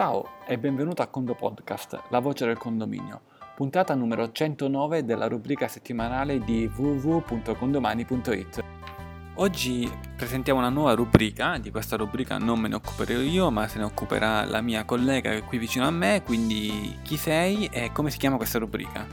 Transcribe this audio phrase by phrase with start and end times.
[0.00, 3.20] Ciao e benvenuto a Condo Podcast, la voce del condominio,
[3.54, 8.64] puntata numero 109 della rubrica settimanale di www.condomani.it.
[9.34, 13.76] Oggi presentiamo una nuova rubrica, di questa rubrica non me ne occuperò io, ma se
[13.76, 18.16] ne occuperà la mia collega qui vicino a me, quindi chi sei e come si
[18.16, 19.06] chiama questa rubrica?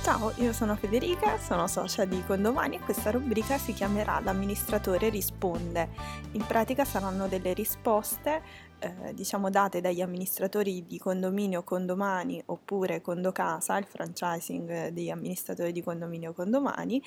[0.00, 5.88] Ciao, io sono Federica, sono socia di Condomani e questa rubrica si chiamerà L'amministratore risponde.
[6.32, 8.42] In pratica saranno delle risposte
[8.78, 15.82] eh, diciamo date dagli amministratori di condominio Condomani oppure Condocasa, il franchising degli amministratori di
[15.82, 17.02] condominio Condomani,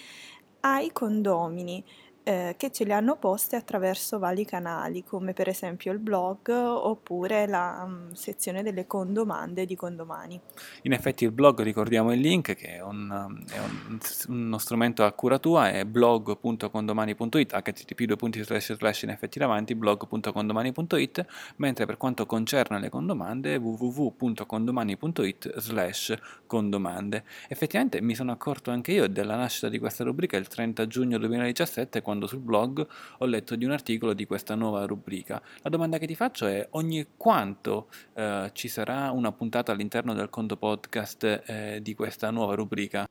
[0.60, 1.84] ai condomini
[2.24, 7.48] eh, che ce le hanno poste attraverso vari canali, come per esempio il blog oppure
[7.48, 10.40] la um, sezione delle condomande di Condomani.
[10.84, 15.12] In effetti il blog, ricordiamo il link, che è, un, è un, uno strumento a
[15.14, 21.26] cura tua, è blog.condomani.it, http in effetti davanti, blog.condomani.it,
[21.58, 27.24] mentre per quanto concerne le condomande, www.condomani.it slash condomande.
[27.48, 32.02] Effettivamente mi sono accorto anche io della nascita di questa rubrica il 30 giugno 2017,
[32.12, 32.86] quando sul blog
[33.20, 35.42] ho letto di un articolo di questa nuova rubrica.
[35.62, 40.30] La domanda che ti faccio è ogni quanto eh, ci sarà una puntata all'interno del
[40.30, 43.08] conto podcast eh, di questa nuova rubrica?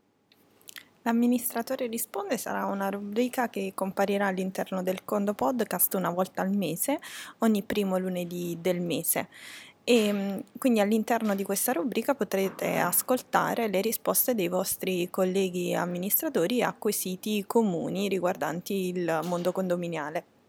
[1.03, 7.01] L'amministratore risponde sarà una rubrica che comparirà all'interno del Condo Podcast una volta al mese,
[7.39, 9.29] ogni primo lunedì del mese.
[9.85, 16.63] E mm, quindi all'interno di questa rubrica potrete ascoltare le risposte dei vostri colleghi amministratori
[16.63, 20.40] a quesiti comuni riguardanti il mondo condominiale.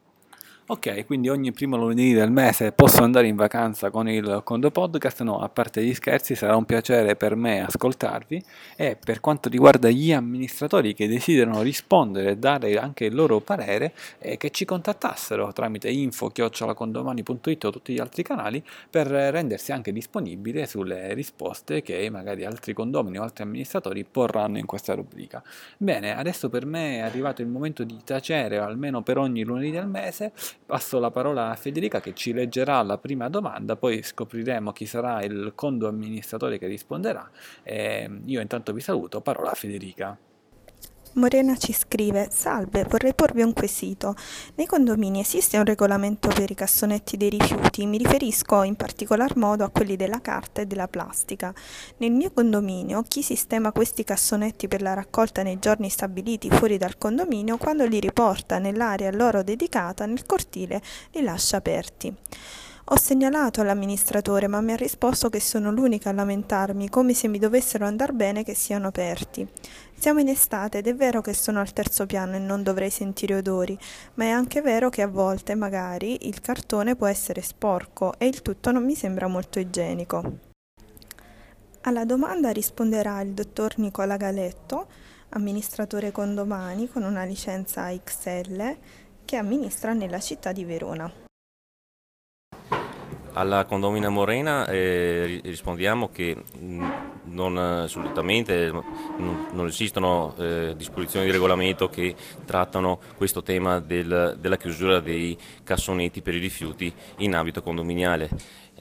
[0.68, 5.22] Ok, quindi ogni primo lunedì del mese posso andare in vacanza con il Condo Podcast?
[5.24, 8.42] No, a parte gli scherzi, sarà un piacere per me ascoltarvi
[8.78, 13.92] e per quanto riguarda gli amministratori che desiderano rispondere e dare anche il loro parere,
[14.20, 20.66] eh, che ci contattassero tramite info-condomani.it o tutti gli altri canali per rendersi anche disponibili
[20.68, 25.44] sulle risposte che magari altri condomini o altri amministratori porranno in questa rubrica.
[25.76, 29.88] Bene, adesso per me è arrivato il momento di tacere almeno per ogni lunedì del
[29.88, 30.32] mese
[30.66, 35.24] Passo la parola a Federica che ci leggerà la prima domanda, poi scopriremo chi sarà
[35.24, 37.30] il condo amministratore che risponderà.
[37.64, 40.18] E io intanto vi saluto, parola a Federica.
[41.14, 44.16] Morena ci scrive: Salve, vorrei porvi un quesito.
[44.56, 47.86] Nei condomini esiste un regolamento per i cassonetti dei rifiuti?
[47.86, 51.54] Mi riferisco in particolar modo a quelli della carta e della plastica.
[51.98, 56.98] Nel mio condominio, chi sistema questi cassonetti per la raccolta nei giorni stabiliti fuori dal
[56.98, 62.16] condominio, quando li riporta nell'area loro dedicata nel cortile, li lascia aperti.
[62.94, 67.40] Ho segnalato all'amministratore, ma mi ha risposto che sono l'unica a lamentarmi, come se mi
[67.40, 69.48] dovessero andar bene che siano aperti.
[69.98, 73.36] Siamo in estate ed è vero che sono al terzo piano e non dovrei sentire
[73.36, 73.80] odori,
[74.16, 78.42] ma è anche vero che a volte, magari, il cartone può essere sporco e il
[78.42, 80.40] tutto non mi sembra molto igienico.
[81.84, 84.88] Alla domanda risponderà il dottor Nicola Galetto,
[85.30, 88.76] amministratore condomani con una licenza XL
[89.24, 91.30] che amministra nella città di Verona.
[93.34, 96.86] Alla condomina Morena eh, rispondiamo che mh,
[97.26, 102.14] non, assolutamente non, non esistono eh, disposizioni di regolamento che
[102.46, 108.30] trattano questo tema del, della chiusura dei cassonetti per i rifiuti in ambito condominiale,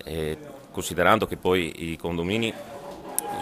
[0.05, 0.37] eh,
[0.73, 2.53] considerando che poi i condomini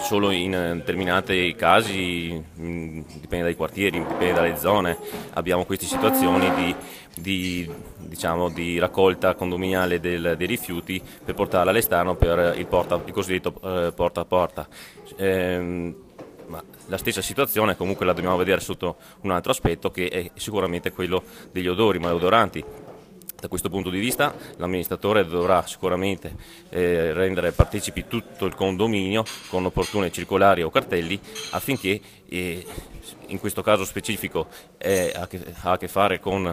[0.01, 4.97] solo in determinati casi, dipende dai quartieri, dipende dalle zone,
[5.35, 6.75] abbiamo queste situazioni di,
[7.19, 13.13] di, diciamo, di raccolta condominiale del, dei rifiuti per portarla all'esterno per il, porta, il
[13.13, 14.69] cosiddetto eh, porta a porta.
[15.17, 15.95] Eh,
[16.47, 20.93] ma la stessa situazione comunque la dobbiamo vedere sotto un altro aspetto che è sicuramente
[20.93, 21.23] quello
[21.53, 22.65] degli odori maleodoranti
[23.41, 26.35] da questo punto di vista l'amministratore dovrà sicuramente
[26.71, 31.19] eh, rendere partecipi tutto il condominio con opportune circolari o cartelli
[31.53, 32.67] affinché eh,
[33.29, 36.53] in questo caso specifico eh, ha, che, ha, a che fare con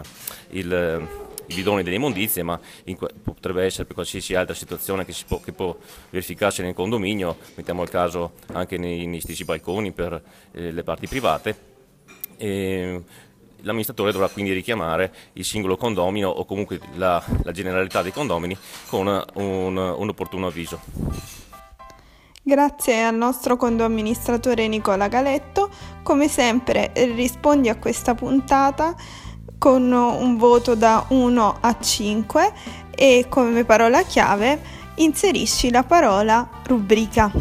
[0.50, 1.08] il,
[1.48, 5.54] i bidoni delle immondizie, ma in, potrebbe essere per qualsiasi altra situazione che, può, che,
[5.54, 5.76] può,
[6.10, 10.22] verificarsi nel condominio, mettiamo il caso anche nei, nei stessi balconi per
[10.52, 11.74] eh, le parti private.
[12.38, 13.04] E,
[13.62, 18.58] l'amministratore dovrà quindi richiamare il singolo condomino o comunque la, la generalità dei condomini
[18.88, 20.80] con un, un opportuno avviso.
[22.48, 25.70] Grazie al nostro condoamministratore Nicola Galetto,
[26.04, 28.96] come sempre rispondi a questa puntata
[29.58, 32.54] con un voto da 1 a 5
[32.92, 34.62] e come parola chiave
[34.96, 37.32] inserisci la parola rubrica.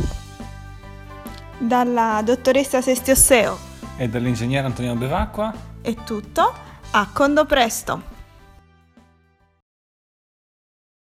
[1.58, 6.52] Dalla dottoressa Sestiosseo e dall'ingegnere Antonino Bevacqua è tutto,
[6.90, 8.13] a condo presto!